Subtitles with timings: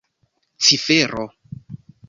[0.63, 1.23] cifero